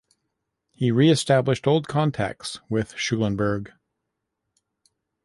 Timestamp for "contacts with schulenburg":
1.87-3.71